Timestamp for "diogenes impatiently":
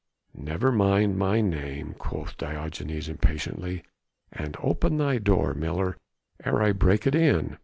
2.35-3.83